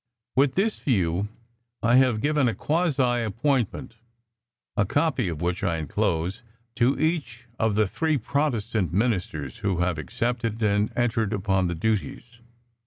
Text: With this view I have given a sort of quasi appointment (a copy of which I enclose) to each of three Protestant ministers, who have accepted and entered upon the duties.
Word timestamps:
With 0.35 0.55
this 0.55 0.79
view 0.79 1.29
I 1.83 1.97
have 1.97 2.21
given 2.21 2.47
a 2.47 2.53
sort 2.53 2.55
of 2.55 2.57
quasi 2.97 3.21
appointment 3.21 3.97
(a 4.75 4.83
copy 4.83 5.27
of 5.27 5.41
which 5.41 5.63
I 5.63 5.77
enclose) 5.77 6.41
to 6.77 6.99
each 6.99 7.45
of 7.59 7.77
three 7.91 8.17
Protestant 8.17 8.91
ministers, 8.91 9.57
who 9.57 9.77
have 9.77 9.99
accepted 9.99 10.59
and 10.63 10.91
entered 10.97 11.33
upon 11.33 11.67
the 11.67 11.75
duties. 11.75 12.39